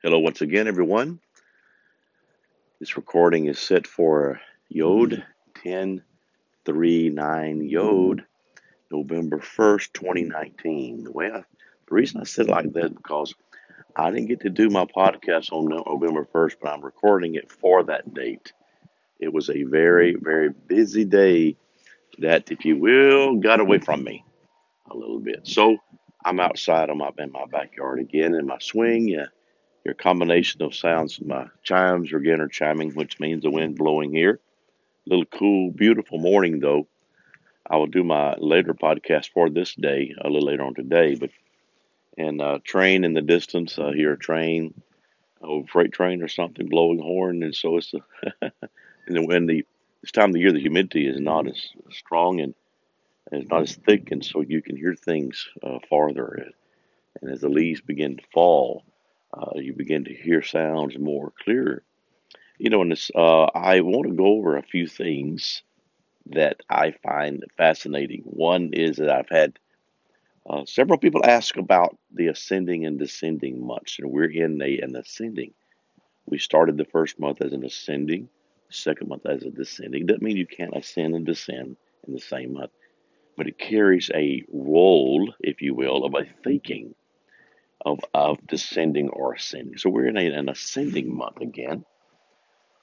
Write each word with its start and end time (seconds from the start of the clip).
Hello, 0.00 0.20
once 0.20 0.42
again, 0.42 0.68
everyone. 0.68 1.18
This 2.78 2.96
recording 2.96 3.46
is 3.46 3.58
set 3.58 3.84
for 3.84 4.40
Yod 4.68 5.24
1039 5.64 7.68
Yod, 7.68 8.24
November 8.92 9.38
1st, 9.38 9.92
2019. 9.92 11.02
The 11.02 11.10
way 11.10 11.26
I, 11.26 11.38
the 11.38 11.44
reason 11.90 12.20
I 12.20 12.24
said 12.24 12.46
it 12.46 12.52
like 12.52 12.72
that 12.74 12.94
because 12.94 13.34
I 13.96 14.12
didn't 14.12 14.28
get 14.28 14.42
to 14.42 14.50
do 14.50 14.70
my 14.70 14.84
podcast 14.84 15.50
on 15.50 15.64
November 15.64 16.28
1st, 16.32 16.58
but 16.62 16.72
I'm 16.72 16.84
recording 16.84 17.34
it 17.34 17.50
for 17.50 17.82
that 17.82 18.14
date. 18.14 18.52
It 19.18 19.32
was 19.32 19.50
a 19.50 19.64
very, 19.64 20.14
very 20.14 20.50
busy 20.50 21.06
day 21.06 21.56
that, 22.18 22.52
if 22.52 22.64
you 22.64 22.76
will, 22.76 23.34
got 23.34 23.58
away 23.58 23.80
from 23.80 24.04
me 24.04 24.24
a 24.88 24.96
little 24.96 25.18
bit. 25.18 25.40
So 25.42 25.78
I'm 26.24 26.38
outside. 26.38 26.88
I'm 26.88 27.02
up 27.02 27.18
in 27.18 27.32
my 27.32 27.46
backyard 27.50 27.98
again 27.98 28.36
in 28.36 28.46
my 28.46 28.58
swing. 28.60 29.08
Yeah, 29.08 29.26
your 29.88 29.94
combination 29.94 30.60
of 30.62 30.74
sounds, 30.74 31.18
my 31.24 31.46
chimes 31.62 32.12
again 32.12 32.42
are 32.42 32.48
chiming, 32.48 32.92
which 32.92 33.18
means 33.18 33.42
the 33.42 33.50
wind 33.50 33.78
blowing 33.78 34.12
here. 34.12 34.38
A 35.06 35.10
little 35.10 35.24
cool, 35.24 35.70
beautiful 35.70 36.18
morning 36.18 36.60
though. 36.60 36.86
I 37.68 37.76
will 37.76 37.86
do 37.86 38.04
my 38.04 38.34
later 38.34 38.74
podcast 38.74 39.30
for 39.32 39.48
this 39.48 39.74
day 39.74 40.14
a 40.20 40.28
little 40.28 40.46
later 40.46 40.64
on 40.64 40.74
today, 40.74 41.14
but 41.14 41.30
and 42.18 42.42
uh, 42.42 42.58
train 42.64 43.04
in 43.04 43.14
the 43.14 43.22
distance. 43.22 43.78
I 43.78 43.92
hear 43.94 44.12
a 44.12 44.18
train, 44.18 44.74
a 45.42 45.62
freight 45.66 45.92
train 45.92 46.22
or 46.22 46.28
something 46.28 46.68
blowing 46.68 46.98
horn, 46.98 47.42
and 47.42 47.54
so 47.54 47.78
it's 47.78 47.94
a, 47.94 48.52
and 49.06 49.26
when 49.26 49.46
the 49.46 49.64
this 50.02 50.12
time 50.12 50.30
of 50.30 50.34
the 50.34 50.40
year 50.40 50.52
the 50.52 50.60
humidity 50.60 51.08
is 51.08 51.18
not 51.18 51.48
as 51.48 51.70
strong 51.92 52.40
and, 52.40 52.54
and 53.30 53.40
it's 53.42 53.50
not 53.50 53.62
as 53.62 53.74
thick, 53.74 54.10
and 54.10 54.22
so 54.22 54.42
you 54.42 54.60
can 54.60 54.76
hear 54.76 54.94
things 54.94 55.48
uh, 55.62 55.78
farther. 55.88 56.52
And 57.22 57.30
as 57.32 57.40
the 57.40 57.48
leaves 57.48 57.80
begin 57.80 58.18
to 58.18 58.22
fall, 58.34 58.84
uh, 59.32 59.52
you 59.56 59.72
begin 59.72 60.04
to 60.04 60.14
hear 60.14 60.42
sounds 60.42 60.98
more 60.98 61.32
clear. 61.44 61.82
You 62.58 62.70
know, 62.70 62.82
and 62.82 62.92
this, 62.92 63.10
uh, 63.14 63.44
I 63.44 63.80
want 63.80 64.08
to 64.08 64.14
go 64.14 64.26
over 64.26 64.56
a 64.56 64.62
few 64.62 64.86
things 64.86 65.62
that 66.26 66.60
I 66.68 66.92
find 67.02 67.44
fascinating. 67.56 68.22
One 68.24 68.70
is 68.72 68.96
that 68.96 69.10
I've 69.10 69.28
had 69.28 69.58
uh, 70.48 70.64
several 70.66 70.98
people 70.98 71.24
ask 71.24 71.56
about 71.56 71.96
the 72.12 72.28
ascending 72.28 72.86
and 72.86 72.98
descending 72.98 73.64
months, 73.64 73.98
and 73.98 74.10
we're 74.10 74.30
in 74.30 74.60
a, 74.62 74.78
an 74.80 74.96
ascending. 74.96 75.52
We 76.26 76.38
started 76.38 76.76
the 76.76 76.84
first 76.86 77.18
month 77.20 77.42
as 77.42 77.52
an 77.52 77.64
ascending, 77.64 78.28
second 78.70 79.08
month 79.08 79.26
as 79.26 79.42
a 79.42 79.50
descending. 79.50 80.06
Doesn't 80.06 80.22
mean 80.22 80.36
you 80.36 80.46
can't 80.46 80.76
ascend 80.76 81.14
and 81.14 81.24
descend 81.26 81.76
in 82.06 82.14
the 82.14 82.20
same 82.20 82.54
month, 82.54 82.72
but 83.36 83.46
it 83.46 83.58
carries 83.58 84.10
a 84.14 84.44
role, 84.52 85.32
if 85.40 85.62
you 85.62 85.74
will, 85.74 86.04
of 86.04 86.14
a 86.14 86.26
thinking 86.42 86.94
of, 87.84 88.00
of 88.14 88.44
descending 88.46 89.08
or 89.10 89.34
ascending. 89.34 89.78
So 89.78 89.90
we're 89.90 90.08
in 90.08 90.16
a, 90.16 90.26
an 90.26 90.48
ascending 90.48 91.16
month 91.16 91.40
again. 91.40 91.84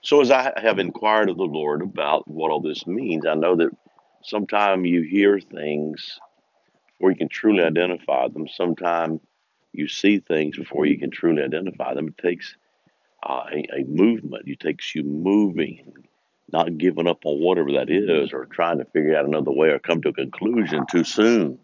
So 0.01 0.21
as 0.21 0.31
I 0.31 0.53
have 0.57 0.79
inquired 0.79 1.29
of 1.29 1.37
the 1.37 1.43
Lord 1.43 1.81
about 1.81 2.27
what 2.27 2.51
all 2.51 2.61
this 2.61 2.85
means, 2.85 3.25
I 3.25 3.33
know 3.33 3.55
that 3.57 3.71
sometimes 4.23 4.87
you 4.87 5.01
hear 5.01 5.39
things 5.39 6.19
before 6.87 7.11
you 7.11 7.17
can 7.17 7.29
truly 7.29 7.63
identify 7.63 8.27
them. 8.27 8.47
Sometimes 8.47 9.19
you 9.73 9.87
see 9.87 10.19
things 10.19 10.57
before 10.57 10.85
you 10.85 10.97
can 10.97 11.09
truly 11.09 11.41
identify 11.41 11.93
them. 11.93 12.09
It 12.09 12.17
takes 12.19 12.55
uh, 13.27 13.45
a, 13.51 13.81
a 13.81 13.83
movement. 13.85 14.47
It 14.47 14.59
takes 14.59 14.93
you 14.93 15.03
moving, 15.03 16.05
not 16.53 16.77
giving 16.77 17.07
up 17.07 17.25
on 17.25 17.41
whatever 17.41 17.71
that 17.73 17.89
is, 17.89 18.31
or 18.31 18.45
trying 18.45 18.77
to 18.77 18.85
figure 18.85 19.17
out 19.17 19.25
another 19.25 19.51
way 19.51 19.69
or 19.69 19.79
come 19.79 20.01
to 20.03 20.09
a 20.09 20.13
conclusion 20.13 20.85
too 20.89 21.03
soon 21.03 21.59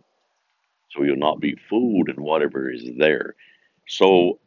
so 0.92 1.04
you'll 1.04 1.16
not 1.16 1.40
be 1.40 1.56
fooled 1.70 2.10
in 2.10 2.22
whatever 2.22 2.70
is 2.70 2.84
there. 2.98 3.36
So, 3.88 4.40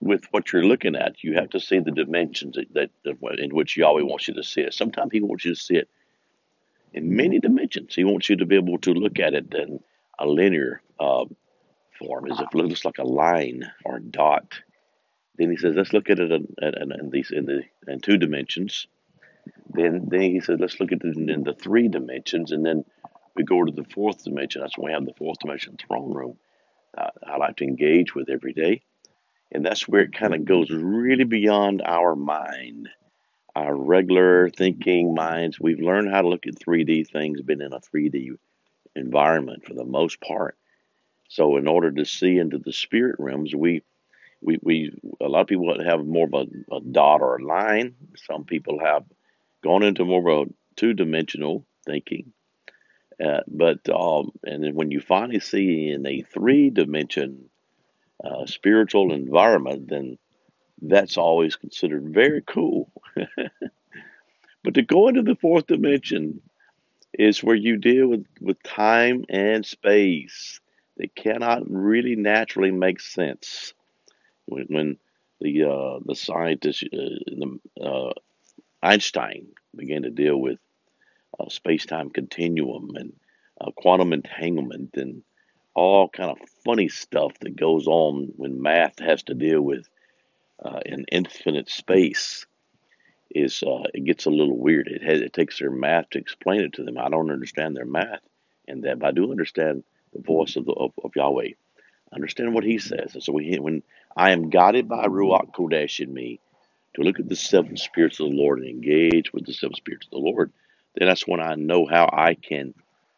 with 0.00 0.24
what 0.30 0.52
you're 0.52 0.64
looking 0.64 0.94
at, 0.96 1.22
you 1.24 1.34
have 1.34 1.50
to 1.50 1.60
see 1.60 1.80
the 1.80 1.90
dimensions 1.90 2.56
that, 2.72 2.90
that, 3.04 3.38
in 3.38 3.54
which 3.54 3.76
Yahweh 3.76 4.02
wants 4.02 4.28
you 4.28 4.34
to 4.34 4.44
see 4.44 4.62
it. 4.62 4.74
Sometimes 4.74 5.10
He 5.12 5.20
wants 5.20 5.44
you 5.44 5.54
to 5.54 5.60
see 5.60 5.76
it 5.76 5.88
in 6.92 7.16
many 7.16 7.38
dimensions. 7.38 7.94
He 7.94 8.04
wants 8.04 8.28
you 8.28 8.36
to 8.36 8.46
be 8.46 8.56
able 8.56 8.78
to 8.78 8.92
look 8.92 9.18
at 9.18 9.34
it 9.34 9.52
in 9.54 9.80
a 10.18 10.26
linear 10.26 10.82
uh, 10.98 11.24
form, 11.98 12.30
as 12.30 12.38
if 12.38 12.46
it 12.52 12.54
looks 12.54 12.84
like 12.84 12.98
a 12.98 13.04
line 13.04 13.70
or 13.84 13.96
a 13.96 14.02
dot. 14.02 14.54
Then 15.36 15.50
He 15.50 15.56
says, 15.56 15.74
let's 15.76 15.92
look 15.92 16.10
at 16.10 16.20
it 16.20 16.30
in, 16.30 16.46
in, 16.62 16.92
in 16.92 17.10
these 17.10 17.30
in 17.30 17.46
the 17.46 17.62
in 17.86 18.00
two 18.00 18.16
dimensions. 18.16 18.86
Then 19.70 20.06
then 20.08 20.22
He 20.22 20.40
says, 20.40 20.58
let's 20.60 20.80
look 20.80 20.92
at 20.92 21.04
it 21.04 21.16
in 21.16 21.42
the 21.42 21.54
three 21.54 21.88
dimensions, 21.88 22.52
and 22.52 22.64
then 22.64 22.84
we 23.38 23.44
go 23.44 23.64
to 23.64 23.72
the 23.72 23.84
fourth 23.84 24.24
dimension. 24.24 24.60
That's 24.60 24.76
when 24.76 24.86
we 24.86 24.92
have 24.92 25.06
the 25.06 25.14
fourth 25.14 25.38
dimension 25.38 25.78
throne 25.78 26.12
room. 26.12 26.36
Uh, 26.96 27.10
I 27.24 27.36
like 27.36 27.56
to 27.58 27.64
engage 27.64 28.14
with 28.14 28.28
every 28.28 28.52
day. 28.52 28.82
And 29.52 29.64
that's 29.64 29.86
where 29.86 30.02
it 30.02 30.12
kind 30.12 30.34
of 30.34 30.44
goes 30.44 30.70
really 30.70 31.24
beyond 31.24 31.80
our 31.82 32.16
mind, 32.16 32.88
our 33.54 33.74
regular 33.74 34.50
thinking 34.50 35.14
minds. 35.14 35.58
We've 35.58 35.80
learned 35.80 36.10
how 36.10 36.22
to 36.22 36.28
look 36.28 36.46
at 36.46 36.56
3D 36.56 37.08
things, 37.08 37.40
been 37.40 37.62
in 37.62 37.72
a 37.72 37.80
3D 37.80 38.36
environment 38.96 39.64
for 39.64 39.72
the 39.72 39.84
most 39.84 40.20
part. 40.20 40.56
So, 41.28 41.56
in 41.56 41.68
order 41.68 41.92
to 41.92 42.04
see 42.04 42.38
into 42.38 42.58
the 42.58 42.72
spirit 42.72 43.16
realms, 43.18 43.54
we 43.54 43.82
we, 44.40 44.58
we 44.62 44.92
a 45.20 45.28
lot 45.28 45.42
of 45.42 45.46
people 45.46 45.82
have 45.84 46.04
more 46.04 46.26
of 46.26 46.34
a, 46.34 46.74
a 46.74 46.80
dot 46.80 47.20
or 47.20 47.36
a 47.36 47.44
line. 47.44 47.94
Some 48.16 48.44
people 48.44 48.80
have 48.80 49.04
gone 49.62 49.82
into 49.82 50.04
more 50.04 50.30
of 50.30 50.48
a 50.48 50.50
two 50.76 50.94
dimensional 50.94 51.66
thinking. 51.84 52.32
Uh, 53.22 53.40
but 53.48 53.88
um, 53.88 54.30
and 54.44 54.62
then 54.62 54.74
when 54.74 54.90
you 54.90 55.00
finally 55.00 55.40
see 55.40 55.88
in 55.88 56.06
a 56.06 56.22
three 56.22 56.70
dimension 56.70 57.48
uh, 58.24 58.46
spiritual 58.46 59.12
environment, 59.12 59.88
then 59.88 60.18
that's 60.82 61.16
always 61.16 61.56
considered 61.56 62.14
very 62.14 62.42
cool. 62.46 62.90
but 64.64 64.74
to 64.74 64.82
go 64.82 65.08
into 65.08 65.22
the 65.22 65.36
fourth 65.36 65.66
dimension 65.66 66.40
is 67.12 67.42
where 67.42 67.56
you 67.56 67.76
deal 67.76 68.06
with, 68.06 68.26
with 68.40 68.62
time 68.62 69.24
and 69.28 69.66
space 69.66 70.60
that 70.96 71.14
cannot 71.14 71.62
really 71.68 72.16
naturally 72.16 72.70
make 72.70 73.00
sense. 73.00 73.74
When, 74.46 74.66
when 74.68 74.96
the 75.40 75.64
uh, 75.64 75.98
the 76.04 76.14
scientist 76.14 76.84
uh, 76.84 76.96
the, 77.26 77.58
uh, 77.80 78.12
Einstein 78.82 79.48
began 79.76 80.02
to 80.02 80.10
deal 80.10 80.36
with 80.36 80.58
uh, 81.38 81.48
space-time 81.48 82.10
continuum 82.10 82.90
and 82.96 83.12
uh, 83.60 83.70
quantum 83.76 84.12
entanglement 84.12 84.90
and 84.94 85.22
all 85.74 86.08
kind 86.08 86.30
of 86.30 86.38
funny 86.64 86.88
stuff 86.88 87.32
that 87.40 87.56
goes 87.56 87.86
on 87.86 88.32
when 88.36 88.60
math 88.60 88.98
has 88.98 89.22
to 89.24 89.34
deal 89.34 89.60
with 89.60 89.88
uh, 90.64 90.80
an 90.86 91.04
infinite 91.12 91.68
space 91.68 92.46
is 93.30 93.62
uh, 93.62 93.84
it 93.94 94.04
gets 94.04 94.26
a 94.26 94.30
little 94.30 94.56
weird. 94.56 94.88
It 94.88 95.02
has, 95.02 95.20
it 95.20 95.32
takes 95.32 95.58
their 95.58 95.70
math 95.70 96.10
to 96.10 96.18
explain 96.18 96.62
it 96.62 96.74
to 96.74 96.84
them. 96.84 96.98
I 96.98 97.08
don't 97.08 97.30
understand 97.30 97.76
their 97.76 97.84
math, 97.84 98.20
and 98.66 98.84
that 98.84 98.98
but 98.98 99.08
I 99.08 99.10
do 99.12 99.30
understand 99.30 99.84
the 100.14 100.22
voice 100.22 100.56
of 100.56 100.64
the 100.64 100.72
of, 100.72 100.92
of 101.04 101.12
Yahweh. 101.14 101.50
I 102.10 102.14
understand 102.14 102.54
what 102.54 102.64
He 102.64 102.78
says, 102.78 103.14
and 103.14 103.22
so 103.22 103.32
we, 103.32 103.56
when 103.56 103.82
I 104.16 104.30
am 104.30 104.50
guided 104.50 104.88
by 104.88 105.06
Ruach 105.06 105.52
Kodesh 105.52 106.00
in 106.00 106.12
me 106.12 106.40
to 106.96 107.02
look 107.02 107.20
at 107.20 107.28
the 107.28 107.36
seven 107.36 107.76
spirits 107.76 108.18
of 108.18 108.30
the 108.30 108.36
Lord 108.36 108.60
and 108.60 108.68
engage 108.68 109.32
with 109.32 109.44
the 109.44 109.52
seven 109.52 109.74
spirits 109.74 110.06
of 110.06 110.12
the 110.12 110.18
Lord, 110.18 110.52
then 110.98 111.08
that's 111.08 111.26
when 111.26 111.40
I 111.40 111.54
know 111.54 111.86
how 111.86 112.08
I 112.12 112.34
can 112.34 112.74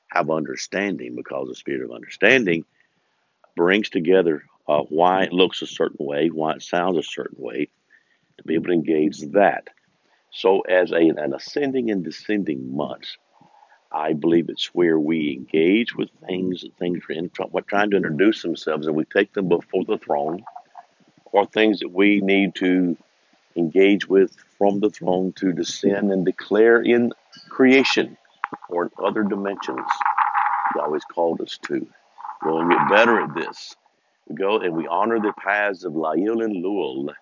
have 0.09 0.31
understanding 0.31 1.15
because 1.17 1.49
the 1.49 1.55
spirit 1.55 1.83
of 1.83 1.93
understanding 1.93 2.65
brings 3.57 3.89
together 3.89 4.45
uh, 4.69 4.83
why 4.83 5.25
it 5.25 5.33
looks 5.33 5.63
a 5.63 5.67
certain 5.67 6.05
way, 6.05 6.29
why 6.29 6.53
it 6.53 6.63
sounds 6.63 6.99
a 6.99 7.03
certain 7.03 7.43
way, 7.43 7.69
to 8.39 8.45
be 8.45 8.55
able 8.55 8.67
to 8.67 8.73
engage 8.73 9.21
that. 9.33 9.69
So, 10.33 10.61
as 10.61 10.93
a, 10.93 10.97
an 10.97 11.35
ascending 11.35 11.91
and 11.91 12.05
descending 12.05 12.77
months, 12.77 13.17
I 13.91 14.13
believe 14.13 14.49
it's 14.49 14.67
where 14.67 14.99
we 14.99 15.33
engage 15.33 15.97
with 15.97 16.11
things, 16.27 16.63
that 16.63 16.77
things 16.77 17.03
are 17.09 17.13
in, 17.15 17.31
trying 17.31 17.91
to 17.91 17.97
introduce 17.97 18.43
themselves, 18.43 18.87
and 18.87 18.95
we 18.95 19.05
take 19.05 19.33
them 19.33 19.49
before 19.49 19.85
the 19.85 19.99
throne, 19.99 20.45
or 21.33 21.47
things 21.47 21.81
that 21.81 21.91
we 21.91 22.21
need 22.21 22.55
to 22.57 22.97
engage 23.57 24.09
with 24.09 24.37
from 24.57 24.79
the 24.79 24.91
throne 24.91 25.33
to 25.33 25.53
descend 25.53 26.13
and 26.13 26.25
declare 26.25 26.81
in 26.81 27.13
creation 27.49 28.17
or 28.69 28.85
in 28.85 28.91
other 29.05 29.23
dimensions. 29.23 29.87
He 30.75 30.81
always 30.81 31.05
called 31.05 31.41
us 31.41 31.59
to. 31.65 31.87
We'll 32.45 32.69
get 32.69 32.89
better 32.89 33.21
at 33.21 33.35
this. 33.35 33.75
We 34.29 34.37
go 34.37 34.59
and 34.59 34.75
we 34.75 34.87
honor 34.87 35.21
the 35.21 35.33
paths 35.39 35.85
of 35.85 35.95
Lael 35.95 36.43
and 36.43 36.65
Luel, 36.65 37.13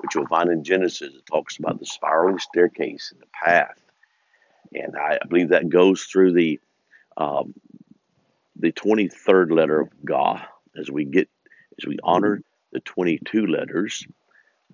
which 0.00 0.14
you'll 0.14 0.26
find 0.26 0.50
in 0.50 0.64
Genesis. 0.64 1.14
It 1.14 1.26
talks 1.26 1.58
about 1.58 1.80
the 1.80 1.86
spiraling 1.86 2.38
staircase 2.38 3.10
and 3.12 3.20
the 3.20 3.26
path. 3.32 3.80
And 4.74 4.96
I 4.96 5.18
believe 5.28 5.50
that 5.50 5.68
goes 5.68 6.02
through 6.04 6.32
the 6.32 6.60
um, 7.16 7.54
the 8.56 8.72
23rd 8.72 9.52
letter 9.52 9.80
of 9.80 9.88
Ga 10.04 10.46
as 10.78 10.90
we 10.90 11.04
get 11.04 11.28
as 11.78 11.86
we 11.86 11.98
honor 12.02 12.42
the 12.72 12.80
22 12.80 13.46
letters 13.46 14.06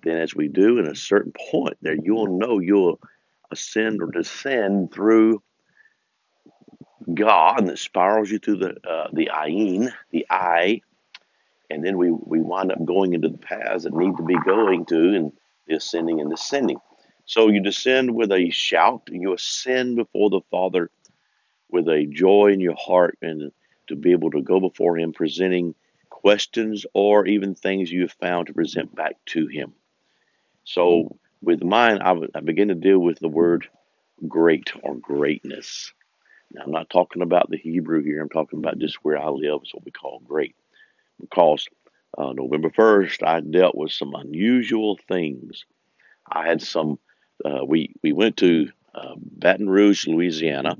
then 0.03 0.17
as 0.17 0.33
we 0.33 0.47
do 0.47 0.77
in 0.77 0.87
a 0.87 0.95
certain 0.95 1.33
point 1.51 1.75
there 1.81 1.95
you'll 2.01 2.37
know 2.37 2.59
you'll 2.59 2.99
ascend 3.51 4.01
or 4.01 4.07
descend 4.07 4.91
through 4.91 5.41
God 7.13 7.59
and 7.59 7.69
that 7.69 7.79
spirals 7.79 8.29
you 8.29 8.39
through 8.39 8.57
the 8.57 8.89
uh, 8.89 9.07
the 9.13 9.29
ayin, 9.33 9.91
the 10.11 10.25
eye, 10.29 10.81
and 11.69 11.83
then 11.83 11.97
we 11.97 12.11
we 12.11 12.41
wind 12.41 12.71
up 12.71 12.83
going 12.83 13.13
into 13.13 13.29
the 13.29 13.37
paths 13.37 13.83
that 13.83 13.93
need 13.93 14.17
to 14.17 14.23
be 14.23 14.37
going 14.45 14.85
to, 14.87 15.15
and 15.15 15.31
the 15.67 15.75
ascending 15.75 16.19
and 16.19 16.29
descending. 16.29 16.77
So 17.25 17.47
you 17.47 17.61
descend 17.61 18.15
with 18.15 18.31
a 18.31 18.49
shout, 18.49 19.03
you 19.11 19.33
ascend 19.33 19.95
before 19.95 20.29
the 20.29 20.41
Father 20.49 20.89
with 21.69 21.87
a 21.87 22.05
joy 22.05 22.51
in 22.53 22.59
your 22.59 22.75
heart, 22.75 23.17
and 23.21 23.51
to 23.87 23.95
be 23.95 24.11
able 24.11 24.31
to 24.31 24.41
go 24.41 24.59
before 24.59 24.97
Him 24.97 25.13
presenting 25.13 25.75
questions 26.09 26.85
or 26.93 27.25
even 27.25 27.55
things 27.55 27.91
you 27.91 28.01
have 28.01 28.11
found 28.13 28.47
to 28.47 28.53
present 28.53 28.93
back 28.95 29.15
to 29.27 29.47
Him. 29.47 29.73
So 30.63 31.17
with 31.41 31.63
mine, 31.63 31.99
I, 32.01 32.39
begin 32.41 32.67
to 32.69 32.75
deal 32.75 32.99
with 32.99 33.19
the 33.19 33.27
word 33.27 33.67
great 34.27 34.71
or 34.83 34.95
greatness. 34.95 35.93
Now, 36.51 36.63
I'm 36.63 36.71
not 36.71 36.89
talking 36.89 37.21
about 37.21 37.49
the 37.49 37.57
Hebrew 37.57 38.03
here. 38.03 38.21
I'm 38.21 38.29
talking 38.29 38.59
about 38.59 38.79
just 38.79 38.97
where 39.03 39.17
I 39.17 39.29
live 39.29 39.61
is 39.63 39.73
what 39.73 39.85
we 39.85 39.91
call 39.91 40.21
great. 40.25 40.55
Because 41.19 41.67
uh, 42.17 42.33
November 42.33 42.69
1st, 42.69 43.25
I 43.25 43.39
dealt 43.41 43.75
with 43.75 43.91
some 43.91 44.13
unusual 44.15 44.97
things. 45.07 45.65
I 46.29 46.47
had 46.47 46.61
some, 46.61 46.99
uh, 47.45 47.63
we, 47.65 47.93
we 48.03 48.13
went 48.13 48.37
to 48.37 48.69
uh, 48.95 49.15
Baton 49.17 49.69
Rouge, 49.69 50.07
Louisiana 50.07 50.77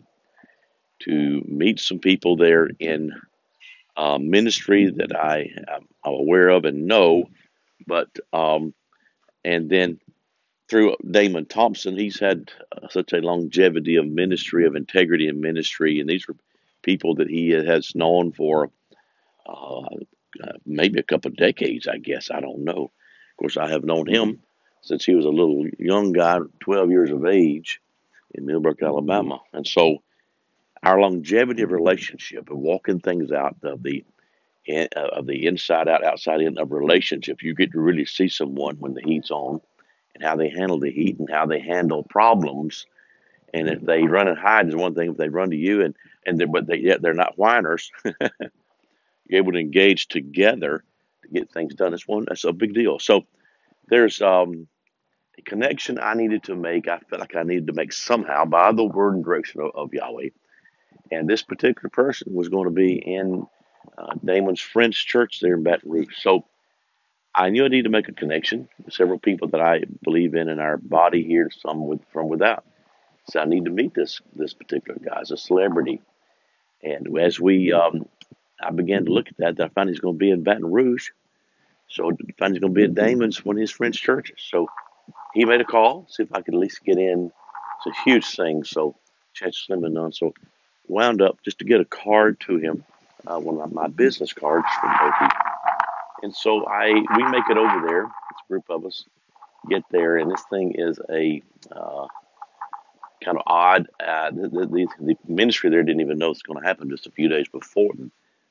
to 1.03 1.41
meet 1.47 1.79
some 1.79 1.99
people 1.99 2.35
there 2.35 2.67
in 2.79 3.11
uh, 3.95 4.17
ministry 4.17 4.91
that 4.97 5.15
I 5.15 5.51
am 5.67 5.87
aware 6.03 6.49
of 6.49 6.65
and 6.65 6.87
know. 6.87 7.25
But, 7.85 8.09
um, 8.33 8.73
and 9.45 9.69
then 9.69 9.99
through 10.69 10.95
Damon 11.09 11.45
Thompson, 11.45 11.97
he's 11.97 12.19
had 12.19 12.51
uh, 12.71 12.87
such 12.89 13.13
a 13.13 13.21
longevity 13.21 13.95
of 13.95 14.05
ministry, 14.05 14.65
of 14.65 14.75
integrity 14.75 15.27
in 15.27 15.41
ministry, 15.41 15.99
and 15.99 16.09
these 16.09 16.27
are 16.29 16.35
people 16.83 17.15
that 17.15 17.29
he 17.29 17.49
has 17.49 17.95
known 17.95 18.31
for 18.31 18.69
uh, 19.47 19.79
uh, 19.81 20.53
maybe 20.65 20.99
a 20.99 21.03
couple 21.03 21.31
of 21.31 21.37
decades, 21.37 21.87
I 21.87 21.97
guess. 21.97 22.29
I 22.31 22.39
don't 22.39 22.63
know. 22.63 22.91
Of 23.31 23.37
course, 23.37 23.57
I 23.57 23.69
have 23.69 23.83
known 23.83 24.07
him 24.07 24.41
since 24.81 25.03
he 25.03 25.15
was 25.15 25.25
a 25.25 25.29
little 25.29 25.65
young 25.79 26.13
guy, 26.13 26.37
12 26.61 26.89
years 26.91 27.09
of 27.09 27.25
age, 27.25 27.81
in 28.35 28.45
Millbrook, 28.45 28.83
Alabama, 28.83 29.41
and 29.53 29.65
so 29.65 30.03
our 30.83 30.99
longevity 31.01 31.63
of 31.63 31.71
relationship, 31.71 32.49
of 32.51 32.57
walking 32.57 32.99
things 32.99 33.31
out 33.31 33.55
of 33.63 33.81
the 33.81 34.05
uh, 34.71 34.85
of 34.95 35.25
the 35.25 35.47
inside 35.47 35.87
out, 35.87 36.03
outside 36.03 36.41
in 36.41 36.59
of 36.59 36.71
relationships, 36.71 37.41
you 37.41 37.55
get 37.55 37.71
to 37.71 37.79
really 37.79 38.05
see 38.05 38.29
someone 38.29 38.75
when 38.75 38.93
the 38.93 39.01
heat's 39.01 39.31
on 39.31 39.59
and 40.19 40.27
how 40.27 40.35
they 40.35 40.49
handle 40.49 40.79
the 40.79 40.91
heat 40.91 41.17
and 41.19 41.29
how 41.29 41.45
they 41.45 41.59
handle 41.59 42.03
problems. 42.03 42.85
And 43.53 43.67
if 43.67 43.81
they 43.81 44.03
run 44.03 44.27
and 44.27 44.37
hide 44.37 44.67
is 44.67 44.75
one 44.75 44.93
thing. 44.93 45.11
If 45.11 45.17
they 45.17 45.29
run 45.29 45.51
to 45.51 45.55
you 45.55 45.81
and 45.81 45.95
and 46.25 46.37
they're, 46.37 46.47
but 46.47 46.67
they 46.67 46.77
yet 46.77 47.01
they're 47.01 47.13
not 47.13 47.37
whiners, 47.37 47.91
you're 48.03 48.41
able 49.31 49.53
to 49.53 49.59
engage 49.59 50.07
together 50.07 50.83
to 51.23 51.29
get 51.29 51.51
things 51.51 51.73
done. 51.73 51.91
That's 51.91 52.07
one. 52.07 52.25
That's 52.27 52.43
a 52.43 52.53
big 52.53 52.73
deal. 52.73 52.99
So 52.99 53.25
there's 53.87 54.21
um, 54.21 54.67
a 55.37 55.41
connection 55.41 55.99
I 55.99 56.13
needed 56.13 56.43
to 56.43 56.55
make. 56.55 56.87
I 56.87 56.99
felt 56.99 57.21
like 57.21 57.35
I 57.35 57.43
needed 57.43 57.67
to 57.67 57.73
make 57.73 57.93
somehow 57.93 58.45
by 58.45 58.71
the 58.71 58.83
word 58.83 59.15
and 59.15 59.23
direction 59.23 59.61
of, 59.61 59.71
of 59.73 59.93
Yahweh. 59.93 60.29
And 61.11 61.27
this 61.27 61.41
particular 61.41 61.89
person 61.89 62.33
was 62.35 62.49
going 62.49 62.65
to 62.65 62.73
be 62.73 62.93
in 62.93 63.47
uh, 63.97 64.13
Damon's 64.23 64.61
French 64.61 65.07
church 65.07 65.39
there 65.39 65.55
in 65.55 65.63
Baton 65.63 65.89
Rouge. 65.89 66.15
So 66.19 66.45
I 67.39 67.51
knew 67.51 67.63
I 67.63 67.69
needed 67.69 67.83
to 67.83 67.89
make 67.89 68.09
a 68.09 68.13
connection 68.13 68.67
with 68.83 68.93
several 68.93 69.17
people 69.17 69.47
that 69.49 69.61
I 69.61 69.83
believe 70.03 70.35
in 70.35 70.49
in 70.49 70.59
our 70.59 70.75
body 70.75 71.23
here, 71.23 71.49
some 71.49 71.87
with, 71.87 72.01
from 72.11 72.27
without. 72.27 72.65
So 73.29 73.39
I 73.39 73.45
need 73.45 73.63
to 73.63 73.71
meet 73.71 73.93
this 73.93 74.19
this 74.35 74.53
particular 74.53 74.99
guy 74.99 75.21
as 75.21 75.31
a 75.31 75.37
celebrity. 75.37 76.01
And 76.83 77.17
as 77.17 77.39
we, 77.39 77.71
um, 77.71 78.09
I 78.61 78.71
began 78.71 79.05
to 79.05 79.13
look 79.13 79.29
at 79.29 79.37
that, 79.37 79.61
I 79.61 79.69
found 79.69 79.87
he's 79.87 80.01
going 80.01 80.15
to 80.15 80.19
be 80.19 80.31
in 80.31 80.43
Baton 80.43 80.69
Rouge. 80.69 81.11
So 81.87 82.11
I 82.11 82.15
found 82.37 82.55
he's 82.55 82.59
going 82.59 82.73
to 82.73 82.77
be 82.77 82.83
at 82.83 82.93
Damon's, 82.93 83.45
one 83.45 83.55
of 83.55 83.61
his 83.61 83.71
French 83.71 84.01
churches. 84.01 84.39
So 84.39 84.67
he 85.33 85.45
made 85.45 85.61
a 85.61 85.65
call, 85.65 86.07
see 86.09 86.23
if 86.23 86.33
I 86.33 86.41
could 86.41 86.55
at 86.55 86.59
least 86.59 86.83
get 86.83 86.97
in. 86.97 87.31
It's 87.77 87.97
a 87.97 88.03
huge 88.03 88.35
thing, 88.35 88.65
so 88.65 88.97
chance 89.33 89.57
slim 89.57 89.85
and 89.85 89.93
none. 89.93 90.11
So 90.11 90.33
wound 90.89 91.21
up 91.21 91.41
just 91.45 91.59
to 91.59 91.65
get 91.65 91.79
a 91.79 91.85
card 91.85 92.41
to 92.41 92.57
him, 92.57 92.83
uh, 93.25 93.39
one 93.39 93.61
of 93.61 93.71
my 93.71 93.87
business 93.87 94.33
cards 94.33 94.67
from 94.81 94.93
Opie 95.01 95.48
and 96.23 96.35
so 96.35 96.65
I 96.65 96.87
we 96.91 97.23
make 97.29 97.49
it 97.49 97.57
over 97.57 97.87
there. 97.87 98.03
It's 98.03 98.41
a 98.45 98.47
group 98.47 98.65
of 98.69 98.85
us 98.85 99.05
get 99.69 99.83
there, 99.91 100.17
and 100.17 100.31
this 100.31 100.43
thing 100.49 100.73
is 100.75 100.99
a 101.09 101.41
uh, 101.71 102.07
kind 103.23 103.37
of 103.37 103.43
odd. 103.45 103.87
Uh, 103.99 104.31
the, 104.31 104.49
the, 104.49 104.87
the, 104.99 105.15
ministry 105.27 105.69
there 105.69 105.83
didn't 105.83 106.01
even 106.01 106.17
know 106.17 106.31
it's 106.31 106.41
going 106.41 106.59
to 106.61 106.67
happen 106.67 106.89
just 106.89 107.07
a 107.07 107.11
few 107.11 107.27
days 107.27 107.47
before. 107.47 107.91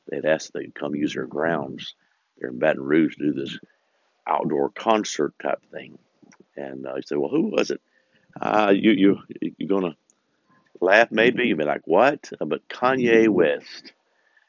They 0.09 0.17
had 0.17 0.26
asked 0.26 0.53
they 0.53 0.65
could 0.65 0.75
come 0.75 0.94
use 0.94 1.15
their 1.15 1.26
grounds 1.26 1.94
there 2.38 2.50
in 2.50 2.59
Baton 2.59 2.82
Rouge 2.82 3.17
to 3.17 3.25
do 3.25 3.32
this 3.32 3.59
outdoor 4.26 4.70
concert 4.70 5.35
type 5.43 5.62
thing. 5.70 5.99
And 6.56 6.87
uh, 6.87 6.97
he 6.97 7.03
said, 7.03 7.19
"Well, 7.19 7.31
who 7.31 7.49
was 7.49 7.70
it? 7.70 7.81
Uh, 8.41 8.73
you 8.75 8.93
you 8.93 9.19
you 9.56 9.67
gonna 9.67 9.97
laugh 10.81 11.11
maybe? 11.11 11.47
You'd 11.47 11.59
be 11.59 11.65
like, 11.65 11.87
what? 11.87 12.31
Uh, 12.41 12.44
but 12.44 12.69
Kanye 12.69 13.29
West." 13.29 13.93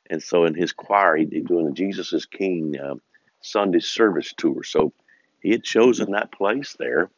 And 0.09 0.23
so 0.23 0.45
in 0.45 0.55
his 0.55 0.71
choir, 0.71 1.17
he's 1.17 1.29
doing 1.45 1.65
the 1.65 1.71
Jesus 1.71 2.13
is 2.13 2.25
King 2.25 2.75
uh, 2.79 2.95
Sunday 3.41 3.79
service 3.79 4.33
tour. 4.35 4.63
So 4.63 4.93
he 5.41 5.51
had 5.51 5.63
chosen 5.63 6.11
that 6.11 6.31
place 6.31 6.75
there. 6.77 7.09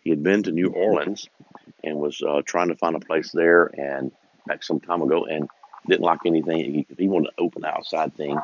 He 0.00 0.10
had 0.10 0.22
been 0.22 0.42
to 0.44 0.52
New 0.52 0.68
Orleans 0.68 1.28
and 1.84 1.98
was 1.98 2.20
uh, 2.22 2.42
trying 2.44 2.68
to 2.68 2.76
find 2.76 2.96
a 2.96 3.00
place 3.00 3.30
there 3.32 3.66
and 3.66 4.12
back 4.46 4.62
some 4.62 4.80
time 4.80 5.02
ago 5.02 5.24
and 5.24 5.48
didn't 5.88 6.02
like 6.02 6.20
anything. 6.26 6.58
He, 6.58 6.86
he 6.98 7.08
wanted 7.08 7.30
to 7.30 7.42
open 7.42 7.64
outside 7.64 8.14
thing, 8.16 8.38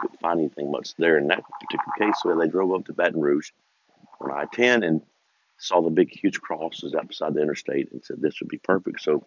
couldn't 0.00 0.20
find 0.20 0.40
anything 0.40 0.70
much 0.70 0.94
there 0.96 1.18
in 1.18 1.28
that 1.28 1.42
particular 1.60 1.92
case. 1.98 2.20
So 2.22 2.36
they 2.36 2.48
drove 2.48 2.72
up 2.72 2.86
to 2.86 2.92
Baton 2.92 3.20
Rouge 3.20 3.50
on 4.20 4.30
I 4.30 4.46
10 4.52 4.82
and 4.82 5.02
saw 5.58 5.80
the 5.80 5.90
big, 5.90 6.10
huge 6.10 6.40
crosses 6.40 6.94
out 6.94 7.08
beside 7.08 7.34
the 7.34 7.42
interstate 7.42 7.92
and 7.92 8.04
said 8.04 8.20
this 8.20 8.40
would 8.40 8.48
be 8.48 8.58
perfect. 8.58 9.00
So 9.00 9.24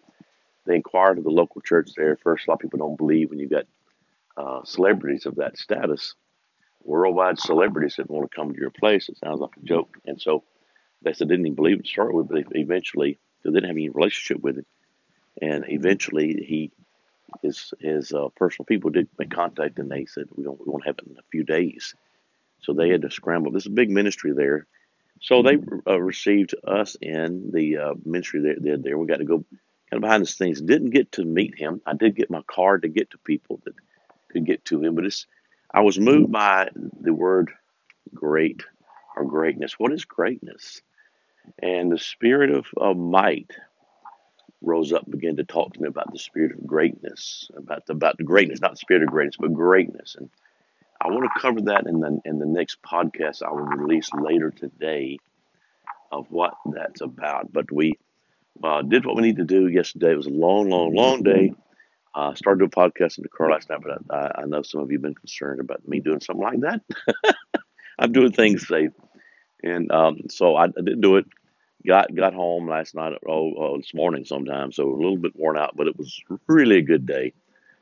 they 0.66 0.76
inquired 0.76 1.18
of 1.18 1.24
the 1.24 1.30
local 1.30 1.60
church 1.60 1.90
there. 1.96 2.16
First, 2.16 2.46
a 2.46 2.50
lot 2.50 2.56
of 2.56 2.60
people 2.60 2.78
don't 2.78 2.98
believe 2.98 3.30
when 3.30 3.38
you've 3.38 3.50
got 3.50 3.64
uh, 4.36 4.64
celebrities 4.64 5.26
of 5.26 5.36
that 5.36 5.56
status 5.56 6.14
worldwide 6.86 7.38
celebrities 7.38 7.96
that 7.96 8.10
want 8.10 8.30
to 8.30 8.34
come 8.34 8.52
to 8.52 8.58
your 8.58 8.70
place. 8.70 9.08
It 9.08 9.18
sounds 9.18 9.40
like 9.40 9.56
a 9.56 9.66
joke. 9.66 9.98
And 10.06 10.20
so 10.20 10.44
they 11.02 11.12
said 11.12 11.28
they 11.28 11.34
didn't 11.34 11.46
even 11.46 11.56
believe 11.56 11.80
it 11.80 11.84
to 11.84 11.88
start 11.88 12.14
with, 12.14 12.28
but 12.28 12.44
eventually 12.52 13.18
they 13.44 13.50
didn't 13.50 13.68
have 13.68 13.76
any 13.76 13.88
relationship 13.88 14.42
with 14.42 14.58
him. 14.58 14.66
And 15.40 15.64
eventually 15.68 16.44
he 16.46 16.72
his 17.42 17.74
his 17.80 18.12
uh, 18.12 18.28
personal 18.36 18.66
people 18.66 18.90
did 18.90 19.08
make 19.18 19.30
contact 19.30 19.78
and 19.78 19.90
they 19.90 20.06
said 20.06 20.26
we 20.34 20.44
don't 20.44 20.58
we 20.58 20.70
want 20.70 20.84
to 20.84 20.88
have 20.88 20.98
it 20.98 21.10
in 21.10 21.18
a 21.18 21.30
few 21.30 21.44
days. 21.44 21.94
So 22.60 22.72
they 22.72 22.88
had 22.88 23.02
to 23.02 23.10
scramble. 23.10 23.50
There's 23.50 23.66
a 23.66 23.70
big 23.70 23.90
ministry 23.90 24.32
there. 24.32 24.66
So 25.20 25.42
they 25.42 25.58
uh, 25.86 26.00
received 26.00 26.54
us 26.66 26.96
in 27.00 27.50
the 27.52 27.78
uh, 27.78 27.94
ministry 28.04 28.40
there, 28.40 28.56
there. 28.58 28.76
There 28.76 28.98
we 28.98 29.06
got 29.06 29.18
to 29.18 29.24
go 29.24 29.44
kind 29.90 29.98
of 29.98 30.00
behind 30.00 30.22
the 30.22 30.26
scenes. 30.26 30.60
Didn't 30.60 30.90
get 30.90 31.12
to 31.12 31.24
meet 31.24 31.58
him. 31.58 31.80
I 31.86 31.94
did 31.94 32.16
get 32.16 32.30
my 32.30 32.42
card 32.46 32.82
to 32.82 32.88
get 32.88 33.10
to 33.10 33.18
people 33.18 33.60
that 33.64 33.74
could 34.30 34.46
get 34.46 34.64
to 34.66 34.82
him, 34.82 34.94
but 34.94 35.06
it's 35.06 35.26
I 35.76 35.80
was 35.80 36.00
moved 36.00 36.32
by 36.32 36.70
the 36.74 37.12
word 37.12 37.50
great 38.14 38.62
or 39.14 39.26
greatness. 39.26 39.78
What 39.78 39.92
is 39.92 40.06
greatness? 40.06 40.80
And 41.62 41.92
the 41.92 41.98
spirit 41.98 42.50
of, 42.50 42.64
of 42.78 42.96
might 42.96 43.50
rose 44.62 44.94
up, 44.94 45.08
began 45.08 45.36
to 45.36 45.44
talk 45.44 45.74
to 45.74 45.82
me 45.82 45.88
about 45.88 46.10
the 46.10 46.18
spirit 46.18 46.52
of 46.52 46.66
greatness, 46.66 47.50
about 47.54 47.84
the, 47.84 47.92
about 47.92 48.16
the 48.16 48.24
greatness, 48.24 48.62
not 48.62 48.70
the 48.70 48.78
spirit 48.78 49.02
of 49.02 49.10
greatness, 49.10 49.36
but 49.38 49.52
greatness. 49.52 50.16
And 50.18 50.30
I 50.98 51.08
want 51.08 51.24
to 51.24 51.40
cover 51.40 51.60
that 51.60 51.86
in 51.86 52.00
the 52.00 52.20
in 52.24 52.38
the 52.38 52.46
next 52.46 52.78
podcast 52.80 53.42
I 53.42 53.50
will 53.50 53.66
release 53.66 54.08
later 54.14 54.50
today 54.50 55.18
of 56.10 56.26
what 56.30 56.54
that's 56.72 57.02
about. 57.02 57.52
But 57.52 57.70
we 57.70 57.98
uh, 58.64 58.80
did 58.80 59.04
what 59.04 59.16
we 59.16 59.22
need 59.22 59.36
to 59.36 59.44
do 59.44 59.68
yesterday. 59.68 60.12
It 60.12 60.16
was 60.16 60.26
a 60.26 60.30
long, 60.30 60.70
long, 60.70 60.94
long 60.94 61.22
day. 61.22 61.52
Uh, 62.16 62.34
started 62.34 62.64
a 62.64 62.68
podcast 62.70 63.18
in 63.18 63.22
the 63.22 63.28
car 63.28 63.50
last 63.50 63.68
night, 63.68 63.80
but 63.82 64.00
I, 64.10 64.40
I, 64.40 64.44
know 64.46 64.62
some 64.62 64.80
of 64.80 64.90
you 64.90 64.96
have 64.96 65.02
been 65.02 65.14
concerned 65.14 65.60
about 65.60 65.86
me 65.86 66.00
doing 66.00 66.20
something 66.20 66.42
like 66.42 66.60
that. 66.60 66.80
I'm 67.98 68.10
doing 68.10 68.32
things 68.32 68.66
safe, 68.66 68.92
and 69.62 69.92
um, 69.92 70.22
so 70.30 70.56
I, 70.56 70.64
I 70.64 70.80
did 70.82 71.02
do 71.02 71.16
it. 71.16 71.26
Got 71.86 72.14
got 72.14 72.32
home 72.32 72.70
last 72.70 72.94
night. 72.94 73.12
Oh, 73.28 73.52
oh, 73.58 73.76
this 73.76 73.92
morning 73.92 74.24
sometime. 74.24 74.72
So 74.72 74.88
a 74.88 74.96
little 74.96 75.18
bit 75.18 75.36
worn 75.36 75.58
out, 75.58 75.76
but 75.76 75.88
it 75.88 75.98
was 75.98 76.18
really 76.46 76.78
a 76.78 76.82
good 76.82 77.04
day. 77.04 77.34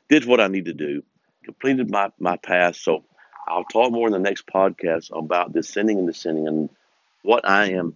Did 0.09 0.25
what 0.25 0.41
I 0.41 0.47
need 0.47 0.65
to 0.65 0.73
do. 0.73 1.01
Completed 1.45 1.89
my 1.89 2.11
my 2.19 2.35
path. 2.35 2.75
So 2.75 3.05
I'll 3.47 3.63
talk 3.63 3.93
more 3.93 4.07
in 4.07 4.11
the 4.11 4.19
next 4.19 4.47
podcast 4.47 5.17
about 5.17 5.53
descending 5.53 5.97
and 5.97 6.07
descending 6.07 6.45
and 6.45 6.69
what 7.21 7.47
I 7.47 7.71
am 7.71 7.93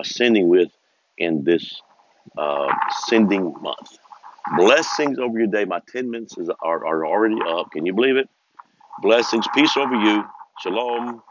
ascending 0.00 0.48
with 0.48 0.72
in 1.16 1.44
this 1.44 1.80
uh, 2.36 2.72
sending 3.06 3.54
month. 3.62 3.99
Blessings 4.56 5.18
over 5.18 5.38
your 5.38 5.48
day. 5.48 5.64
My 5.64 5.80
10 5.92 6.10
minutes 6.10 6.38
is, 6.38 6.50
are, 6.62 6.86
are 6.86 7.06
already 7.06 7.36
up. 7.48 7.70
Can 7.72 7.86
you 7.86 7.94
believe 7.94 8.16
it? 8.16 8.28
Blessings, 9.02 9.46
peace 9.54 9.76
over 9.76 9.94
you. 9.94 10.24
Shalom. 10.60 11.22